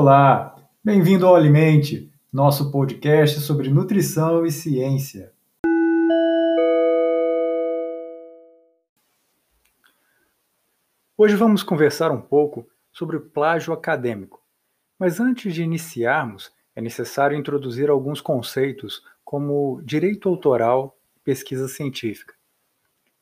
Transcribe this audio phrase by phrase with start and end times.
[0.00, 5.32] Olá, bem-vindo ao Alimente, nosso podcast sobre nutrição e ciência.
[11.16, 14.40] Hoje vamos conversar um pouco sobre o plágio acadêmico.
[14.96, 22.34] Mas antes de iniciarmos, é necessário introduzir alguns conceitos como direito autoral e pesquisa científica.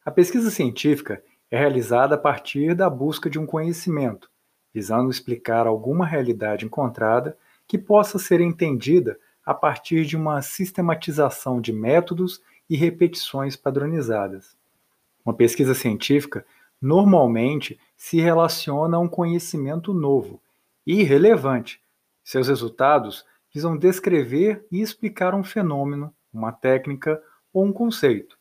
[0.04, 4.28] A pesquisa científica é realizada a partir da busca de um conhecimento,
[4.76, 7.34] visando explicar alguma realidade encontrada
[7.66, 14.54] que possa ser entendida a partir de uma sistematização de métodos e repetições padronizadas.
[15.24, 16.44] Uma pesquisa científica
[16.78, 20.42] normalmente se relaciona a um conhecimento novo
[20.86, 21.80] e relevante.
[22.22, 23.24] Seus resultados
[23.54, 27.18] visam descrever e explicar um fenômeno, uma técnica
[27.50, 28.38] ou um conceito.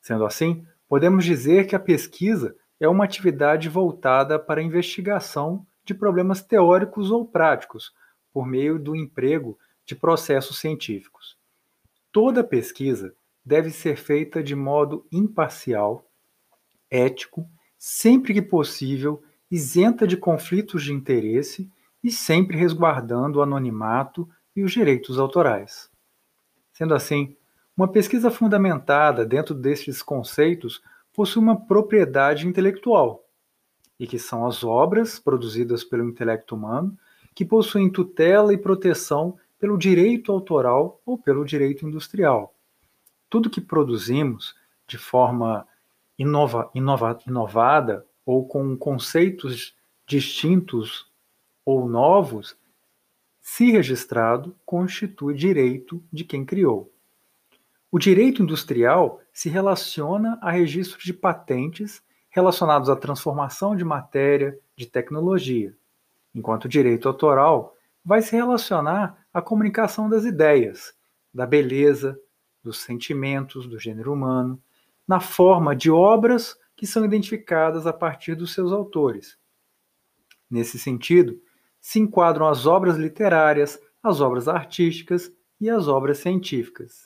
[0.00, 5.94] Sendo assim, podemos dizer que a pesquisa é uma atividade voltada para a investigação de
[5.94, 7.94] problemas teóricos ou práticos,
[8.32, 11.38] por meio do emprego de processos científicos.
[12.12, 16.04] Toda pesquisa deve ser feita de modo imparcial,
[16.90, 21.70] ético, sempre que possível, isenta de conflitos de interesse
[22.02, 25.90] e sempre resguardando o anonimato e os direitos autorais.
[26.72, 27.36] Sendo assim,
[27.76, 30.82] uma pesquisa fundamentada dentro destes conceitos
[31.16, 33.26] possui uma propriedade intelectual,
[33.98, 36.96] e que são as obras produzidas pelo intelecto humano
[37.34, 42.54] que possuem tutela e proteção pelo direito autoral ou pelo direito industrial.
[43.30, 44.54] Tudo que produzimos
[44.86, 45.66] de forma
[46.18, 49.74] inova, inova, inovada ou com conceitos
[50.06, 51.10] distintos
[51.64, 52.56] ou novos,
[53.40, 56.92] se registrado, constitui direito de quem criou.
[57.96, 64.84] O direito industrial se relaciona a registros de patentes relacionados à transformação de matéria, de
[64.84, 65.74] tecnologia,
[66.34, 67.74] enquanto o direito autoral
[68.04, 70.94] vai se relacionar à comunicação das ideias,
[71.32, 72.20] da beleza,
[72.62, 74.62] dos sentimentos do gênero humano,
[75.08, 79.38] na forma de obras que são identificadas a partir dos seus autores.
[80.50, 81.40] Nesse sentido,
[81.80, 87.05] se enquadram as obras literárias, as obras artísticas e as obras científicas.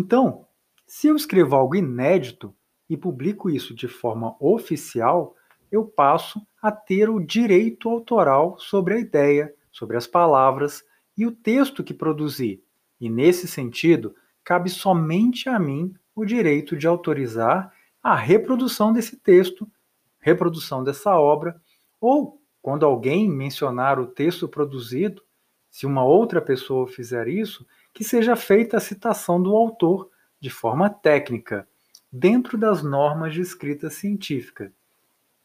[0.00, 0.46] Então,
[0.86, 2.56] se eu escrevo algo inédito,
[2.88, 5.36] e publico isso de forma oficial,
[5.70, 10.82] eu passo a ter o direito autoral sobre a ideia, sobre as palavras
[11.18, 12.64] e o texto que produzi.
[12.98, 17.70] E nesse sentido, cabe somente a mim o direito de autorizar
[18.02, 19.70] a reprodução desse texto,
[20.18, 21.60] reprodução dessa obra,
[22.00, 25.22] ou quando alguém mencionar o texto produzido,
[25.70, 30.88] se uma outra pessoa fizer isso, que seja feita a citação do autor de forma
[30.88, 31.68] técnica,
[32.10, 34.72] dentro das normas de escrita científica.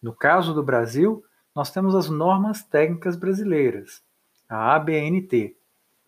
[0.01, 1.23] No caso do Brasil,
[1.53, 4.03] nós temos as normas técnicas brasileiras,
[4.47, 5.56] a ABNT.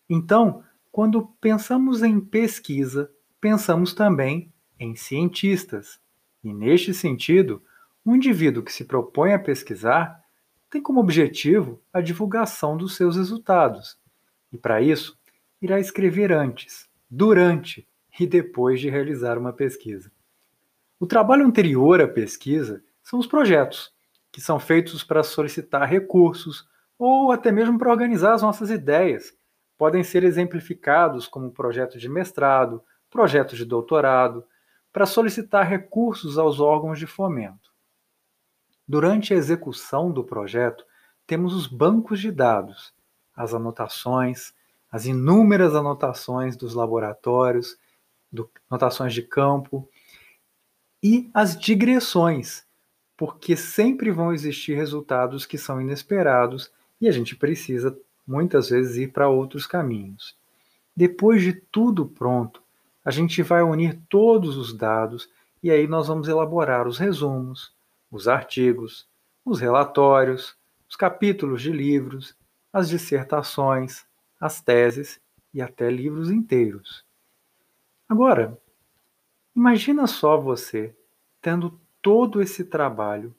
[0.10, 6.00] Então, quando pensamos em pesquisa, pensamos também em cientistas.
[6.44, 7.62] E neste sentido,
[8.06, 10.24] um indivíduo que se propõe a pesquisar
[10.70, 13.98] tem como objetivo a divulgação dos seus resultados.
[14.52, 15.18] E para isso,
[15.62, 17.88] irá escrever antes, durante
[18.20, 20.12] e depois de realizar uma pesquisa.
[21.00, 23.94] O trabalho anterior à pesquisa são os projetos,
[24.32, 26.68] que são feitos para solicitar recursos
[26.98, 29.36] ou até mesmo para organizar as nossas ideias.
[29.78, 34.44] Podem ser exemplificados como projeto de mestrado, projeto de doutorado,
[34.92, 37.72] para solicitar recursos aos órgãos de fomento.
[38.88, 40.84] Durante a execução do projeto,
[41.28, 42.94] temos os bancos de dados,
[43.36, 44.54] as anotações,
[44.92, 47.78] as inúmeras anotações dos laboratórios,
[48.32, 49.90] do, anotações de campo,
[51.04, 52.66] e as digressões,
[53.16, 59.12] porque sempre vão existir resultados que são inesperados e a gente precisa muitas vezes ir
[59.12, 60.36] para outros caminhos.
[60.96, 62.62] Depois de tudo pronto,
[63.06, 65.30] a gente vai unir todos os dados
[65.62, 67.72] e aí nós vamos elaborar os resumos,
[68.12, 69.08] os artigos,
[69.46, 70.58] os relatórios,
[70.90, 72.36] os capítulos de livros,
[72.72, 74.07] as dissertações,
[74.40, 75.20] as teses
[75.54, 77.06] e até livros inteiros.
[78.08, 78.58] Agora,
[79.58, 80.96] Imagina só você
[81.42, 83.34] tendo todo esse trabalho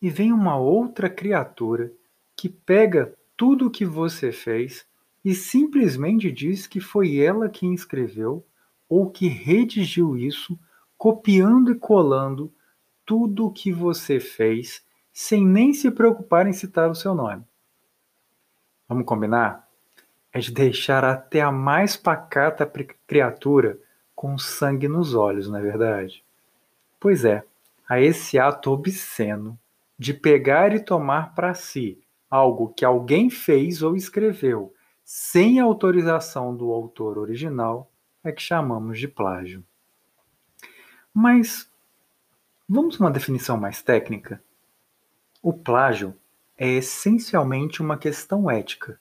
[0.00, 1.92] e vem uma outra criatura
[2.36, 4.86] que pega tudo o que você fez
[5.24, 8.46] e simplesmente diz que foi ela quem escreveu
[8.88, 10.56] ou que redigiu isso,
[10.96, 12.54] copiando e colando
[13.04, 17.42] tudo o que você fez, sem nem se preocupar em citar o seu nome.
[18.88, 19.65] Vamos combinar?
[20.36, 22.70] É de deixar até a mais pacata
[23.06, 23.78] criatura
[24.14, 26.22] com sangue nos olhos, não é verdade?
[27.00, 27.42] Pois é,
[27.88, 29.58] a esse ato obsceno
[29.98, 31.98] de pegar e tomar para si
[32.28, 37.90] algo que alguém fez ou escreveu sem autorização do autor original
[38.22, 39.64] é que chamamos de plágio.
[41.14, 41.66] Mas
[42.68, 44.44] vamos uma definição mais técnica?
[45.42, 46.14] O plágio
[46.58, 49.00] é essencialmente uma questão ética,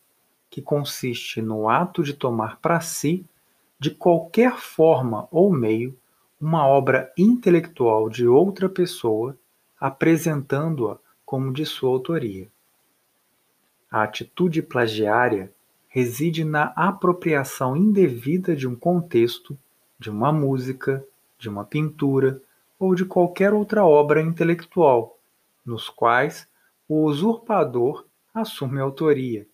[0.56, 3.26] que consiste no ato de tomar para si,
[3.78, 6.00] de qualquer forma ou meio,
[6.40, 9.38] uma obra intelectual de outra pessoa,
[9.78, 12.48] apresentando-a como de sua autoria.
[13.92, 15.54] A atitude plagiária
[15.90, 19.60] reside na apropriação indevida de um contexto,
[20.00, 21.06] de uma música,
[21.38, 22.42] de uma pintura
[22.80, 25.20] ou de qualquer outra obra intelectual,
[25.66, 26.48] nos quais
[26.88, 29.46] o usurpador assume a autoria,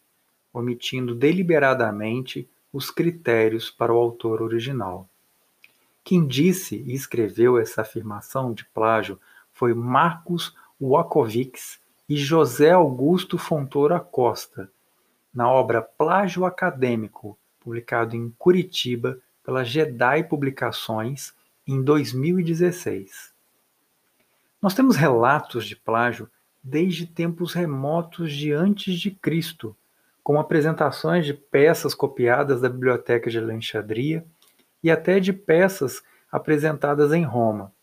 [0.54, 5.10] omitindo deliberadamente os critérios para o autor original.
[6.04, 9.20] Quem disse e escreveu essa afirmação de plágio
[9.52, 14.72] foi Marcos Wakovics e José Augusto Fontoura Costa,
[15.34, 21.34] na obra Plágio Acadêmico, publicado em Curitiba pela Jedi Publicações
[21.68, 23.32] em 2016.
[24.62, 26.30] Nós temos relatos de plágio
[26.64, 29.76] desde tempos remotos de antes de Cristo,
[30.32, 34.26] como apresentações de peças copiadas da Biblioteca de Alexandria
[34.82, 36.02] e até de peças
[36.32, 37.74] apresentadas em Roma.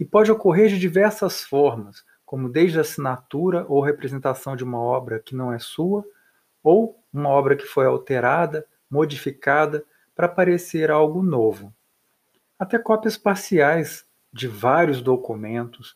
[0.00, 5.20] E pode ocorrer de diversas formas, como desde a assinatura ou representação de uma obra
[5.20, 6.02] que não é sua,
[6.62, 9.84] ou uma obra que foi alterada, modificada
[10.16, 11.74] para parecer algo novo.
[12.58, 15.94] Até cópias parciais de vários documentos,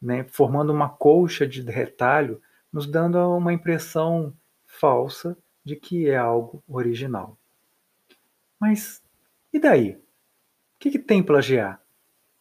[0.00, 2.40] né, formando uma colcha de retalho,
[2.72, 4.32] nos dando uma impressão
[4.82, 7.38] falsa de que é algo original.
[8.58, 9.00] Mas
[9.52, 9.92] e daí?
[9.92, 9.98] O
[10.80, 11.80] que, que tem plagiar?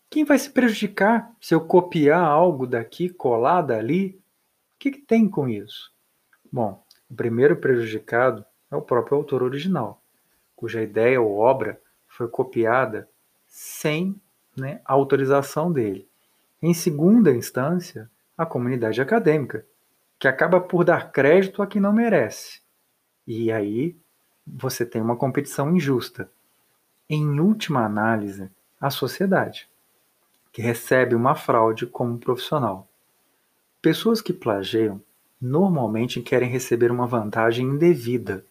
[0.09, 4.19] Quem vai se prejudicar se eu copiar algo daqui, colar dali?
[4.73, 5.93] O que, que tem com isso?
[6.51, 10.01] Bom, o primeiro prejudicado é o próprio autor original,
[10.55, 13.07] cuja ideia ou obra foi copiada
[13.45, 14.19] sem
[14.57, 16.09] né, autorização dele.
[16.59, 19.63] Em segunda instância, a comunidade acadêmica,
[20.21, 22.61] que acaba por dar crédito a quem não merece.
[23.25, 23.97] E aí
[24.45, 26.29] você tem uma competição injusta.
[27.09, 28.47] Em última análise,
[28.79, 29.67] a sociedade,
[30.51, 32.87] que recebe uma fraude como profissional.
[33.81, 35.01] Pessoas que plagiam
[35.41, 38.45] normalmente querem receber uma vantagem indevida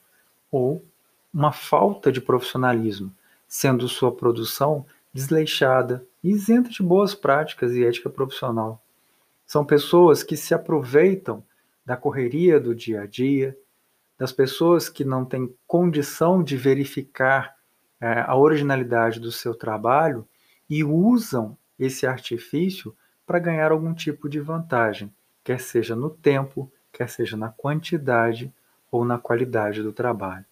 [0.51, 0.85] ou
[1.33, 3.15] uma falta de profissionalismo,
[3.47, 4.85] sendo sua produção
[5.15, 8.83] desleixada isenta de boas práticas e ética profissional.
[9.47, 11.45] São pessoas que se aproveitam
[11.91, 13.59] da correria do dia a dia,
[14.17, 17.57] das pessoas que não têm condição de verificar
[18.01, 20.25] é, a originalidade do seu trabalho
[20.69, 22.97] e usam esse artifício
[23.27, 28.55] para ganhar algum tipo de vantagem, quer seja no tempo, quer seja na quantidade
[28.89, 30.47] ou na qualidade do trabalho.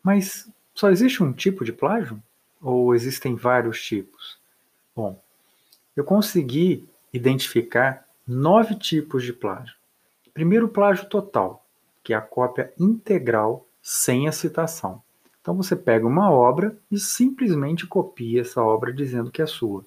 [0.00, 2.22] Mas só existe um tipo de plágio?
[2.62, 4.38] Ou existem vários tipos?
[4.94, 5.20] Bom,
[5.96, 9.74] eu consegui identificar nove tipos de plágio.
[10.34, 11.64] Primeiro, o plágio total,
[12.02, 15.00] que é a cópia integral sem a citação.
[15.40, 19.84] Então você pega uma obra e simplesmente copia essa obra dizendo que é sua,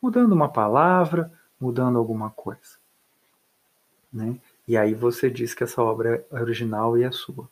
[0.00, 2.76] mudando uma palavra, mudando alguma coisa.
[4.12, 4.38] Né?
[4.66, 7.48] E aí você diz que essa obra é original e é sua.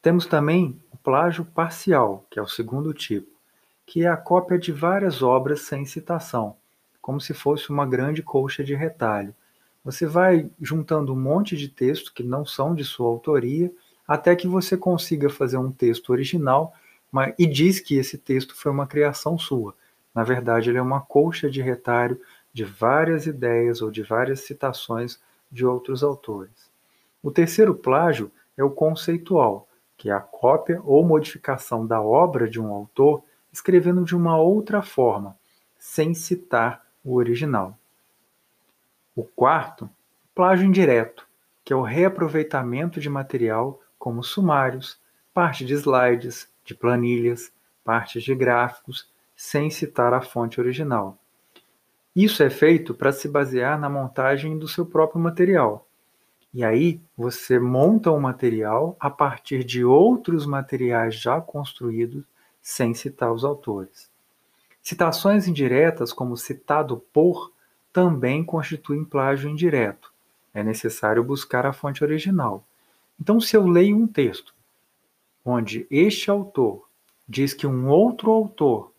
[0.00, 3.30] Temos também o plágio parcial, que é o segundo tipo,
[3.84, 6.56] que é a cópia de várias obras sem citação,
[7.00, 9.34] como se fosse uma grande colcha de retalho.
[9.88, 13.72] Você vai juntando um monte de texto que não são de sua autoria,
[14.06, 16.74] até que você consiga fazer um texto original
[17.10, 19.74] mas, e diz que esse texto foi uma criação sua.
[20.14, 22.20] Na verdade, ele é uma colcha de retalho
[22.52, 25.18] de várias ideias ou de várias citações
[25.50, 26.70] de outros autores.
[27.22, 29.66] O terceiro plágio é o conceitual,
[29.96, 34.82] que é a cópia ou modificação da obra de um autor escrevendo de uma outra
[34.82, 35.34] forma,
[35.78, 37.74] sem citar o original.
[39.18, 39.90] O quarto,
[40.32, 41.26] plágio indireto,
[41.64, 44.96] que é o reaproveitamento de material como sumários,
[45.34, 51.18] parte de slides, de planilhas, partes de gráficos, sem citar a fonte original.
[52.14, 55.84] Isso é feito para se basear na montagem do seu próprio material.
[56.54, 62.22] E aí você monta o material a partir de outros materiais já construídos,
[62.62, 64.08] sem citar os autores.
[64.80, 67.50] Citações indiretas, como citado por,
[67.92, 70.12] também constituem plágio indireto.
[70.52, 72.64] É necessário buscar a fonte original.
[73.20, 74.54] Então, se eu leio um texto
[75.44, 76.88] onde este autor
[77.28, 78.92] diz que um outro autor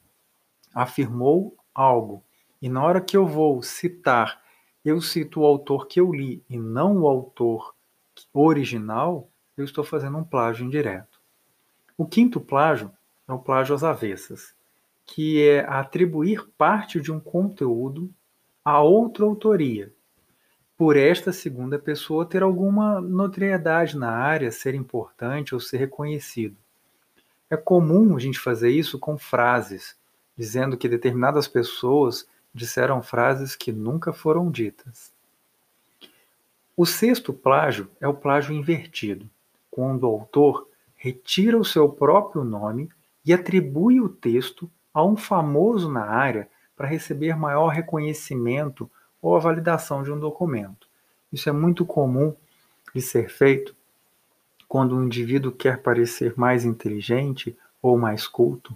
[0.74, 2.24] afirmou algo
[2.62, 4.42] e na hora que eu vou citar,
[4.84, 7.74] eu cito o autor que eu li e não o autor
[8.34, 11.22] original, eu estou fazendo um plágio indireto.
[11.98, 12.92] O quinto plágio
[13.28, 14.54] é o plágio às avessas,
[15.06, 18.14] que é atribuir parte de um conteúdo
[18.70, 19.92] a outra autoria,
[20.78, 26.56] por esta segunda pessoa ter alguma notoriedade na área, ser importante ou ser reconhecido.
[27.50, 29.98] É comum a gente fazer isso com frases,
[30.38, 35.12] dizendo que determinadas pessoas disseram frases que nunca foram ditas.
[36.78, 39.28] O sexto plágio é o plágio invertido,
[39.72, 42.88] quando o autor retira o seu próprio nome
[43.26, 46.48] e atribui o texto a um famoso na área
[46.80, 48.90] para receber maior reconhecimento
[49.22, 50.88] ou a validação de um documento.
[51.30, 52.34] Isso é muito comum
[52.96, 53.76] de ser feito
[54.66, 58.74] quando um indivíduo quer parecer mais inteligente ou mais culto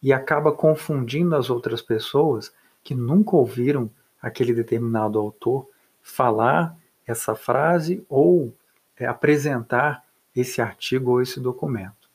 [0.00, 2.54] e acaba confundindo as outras pessoas
[2.84, 3.90] que nunca ouviram
[4.22, 5.68] aquele determinado autor
[6.00, 8.54] falar essa frase ou
[8.96, 10.04] é, apresentar
[10.36, 12.08] esse artigo ou esse documento.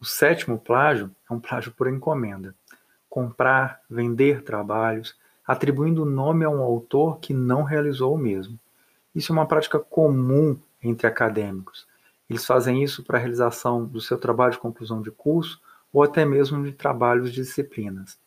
[0.00, 2.56] O sétimo plágio é um plágio por encomenda.
[3.16, 8.60] Comprar, vender trabalhos, atribuindo nome a um autor que não realizou o mesmo.
[9.14, 11.86] Isso é uma prática comum entre acadêmicos.
[12.28, 15.58] Eles fazem isso para a realização do seu trabalho de conclusão de curso
[15.90, 18.18] ou até mesmo de trabalhos de disciplinas.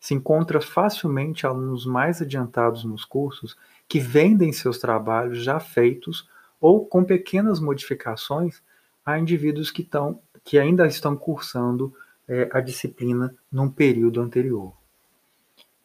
[0.00, 6.28] Se encontra facilmente alunos mais adiantados nos cursos que vendem seus trabalhos já feitos
[6.60, 8.60] ou com pequenas modificações
[9.06, 11.94] a indivíduos que, estão, que ainda estão cursando
[12.28, 14.72] é, a disciplina num período anterior.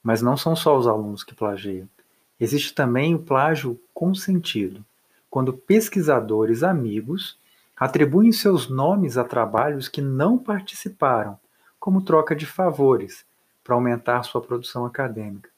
[0.02, 1.88] Mas não são só os alunos que plagiam.
[2.40, 4.84] Existe também o plágio consentido,
[5.30, 7.38] quando pesquisadores amigos
[7.76, 11.40] atribuem seus nomes a trabalhos que não participaram,
[11.80, 13.26] como troca de favores,
[13.64, 15.50] para aumentar sua produção acadêmica.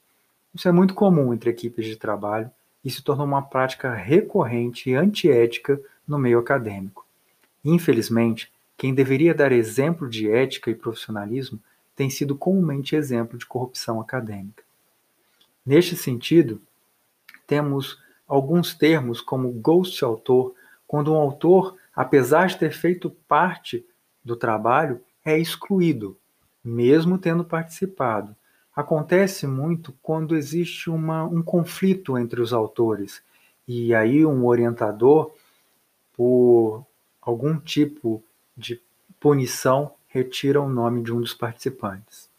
[0.53, 2.51] Isso é muito comum entre equipes de trabalho
[2.83, 7.05] e se tornou uma prática recorrente e antiética no meio acadêmico.
[7.63, 11.59] Infelizmente, quem deveria dar exemplo de ética e profissionalismo
[11.95, 14.63] tem sido comumente exemplo de corrupção acadêmica.
[15.63, 16.59] Neste sentido,
[17.45, 20.55] temos alguns termos como ghost autor,
[20.87, 23.85] quando um autor, apesar de ter feito parte
[24.25, 26.17] do trabalho, é excluído,
[26.63, 28.35] mesmo tendo participado.
[28.75, 33.21] Acontece muito quando existe uma, um conflito entre os autores,
[33.67, 35.31] e aí um orientador,
[36.13, 36.83] por
[37.21, 38.23] algum tipo
[38.61, 38.81] de
[39.19, 42.29] punição, retira o nome de um dos participantes.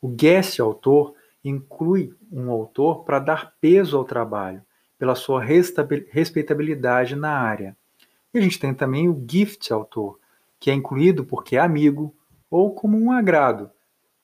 [0.00, 4.62] O guest autor inclui um autor para dar peso ao trabalho,
[4.98, 7.76] pela sua respeitabilidade na área.
[8.32, 10.18] E a gente tem também o gift autor,
[10.58, 12.14] que é incluído porque é amigo
[12.50, 13.70] ou como um agrado,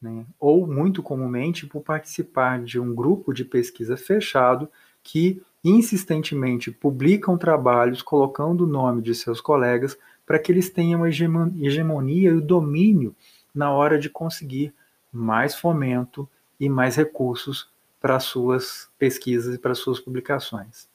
[0.01, 0.25] né?
[0.41, 4.69] ou muito comumente por participar de um grupo de pesquisa fechado
[5.03, 11.09] que insistentemente publicam trabalhos colocando o nome de seus colegas para que eles tenham a
[11.09, 13.14] hegemonia e o domínio
[13.55, 14.75] na hora de conseguir
[15.11, 20.88] mais fomento e mais recursos para suas pesquisas e para suas publicações.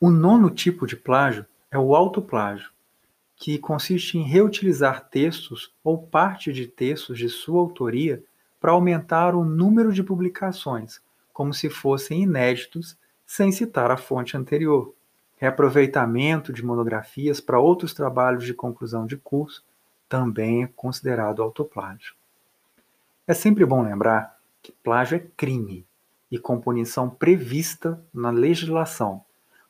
[0.00, 2.70] O nono tipo de plágio é o autoplágio,
[3.36, 8.22] que consiste em reutilizar textos ou parte de textos de sua autoria
[8.60, 11.00] para aumentar o número de publicações,
[11.32, 14.94] como se fossem inéditos, sem citar a fonte anterior
[15.36, 19.64] reaproveitamento de monografias para outros trabalhos de conclusão de curso,
[20.08, 22.14] também é considerado autoplágio.
[23.26, 25.86] É sempre bom lembrar que plágio é crime
[26.30, 29.22] e com punição prevista na legislação,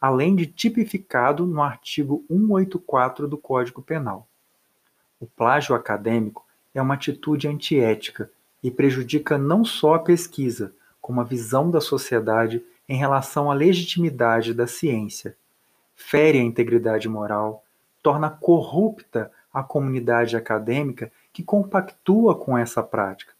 [0.00, 4.28] além de tipificado no artigo 184 do Código Penal.
[5.18, 8.30] O plágio acadêmico é uma atitude antiética
[8.62, 14.52] e prejudica não só a pesquisa, como a visão da sociedade em relação à legitimidade
[14.52, 15.36] da ciência.
[15.94, 17.64] Fere a integridade moral,
[18.02, 23.35] torna corrupta a comunidade acadêmica que compactua com essa prática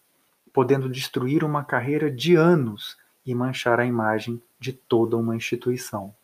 [0.56, 2.96] podendo destruir uma carreira de anos
[3.26, 6.14] e manchar a imagem de toda uma instituição.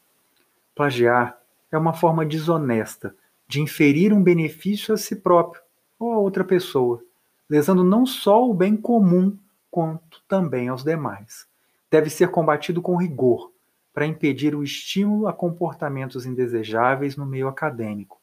[0.74, 1.38] Plagiar
[1.70, 3.14] é uma forma desonesta
[3.46, 5.60] de inferir um benefício a si próprio
[5.98, 7.04] ou a outra pessoa,
[7.46, 9.36] lesando não só o bem comum,
[9.70, 11.46] quanto também aos demais.
[11.90, 13.52] Deve ser combatido com rigor,
[13.92, 18.18] para impedir o estímulo a comportamentos indesejáveis no meio acadêmico.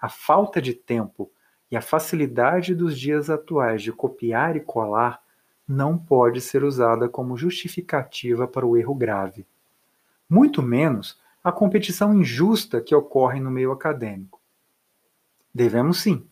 [0.00, 1.28] A falta de tempo
[1.68, 5.20] e a facilidade dos dias atuais de copiar e colar
[5.70, 9.46] não pode ser usada como justificativa para o erro grave.
[10.28, 14.40] Muito menos a competição injusta que ocorre no meio acadêmico.
[15.54, 16.26] Devemos sim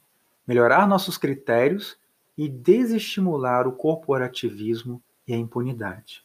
[0.44, 1.96] melhorar nossos critérios
[2.36, 6.24] e desestimular o corporativismo e a impunidade.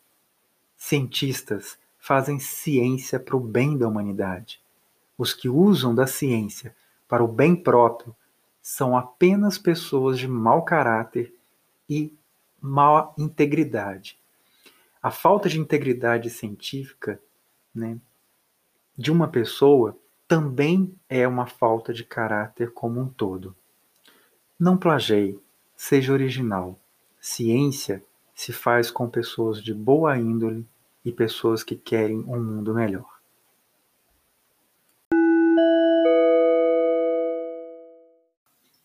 [0.76, 4.60] Cientistas fazem ciência para o bem da humanidade.
[5.16, 6.76] Os que usam da ciência
[7.08, 8.16] para o bem próprio
[8.60, 11.32] são apenas pessoas de mau caráter
[11.88, 12.12] e
[12.64, 14.18] má integridade.
[15.02, 17.20] A falta de integridade científica
[17.76, 18.00] né,
[18.98, 23.54] de uma pessoa também é uma falta de caráter como um todo.
[24.58, 25.38] Não plageie,
[25.76, 26.80] seja original.
[27.20, 28.02] Ciência
[28.34, 30.66] se faz com pessoas de boa índole
[31.04, 33.12] e pessoas que querem um mundo melhor.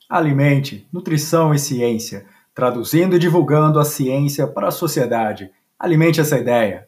[0.08, 2.26] Alimente, nutrição e ciência,
[2.58, 5.48] traduzindo e divulgando a ciência para a sociedade.
[5.78, 6.87] Alimente essa ideia.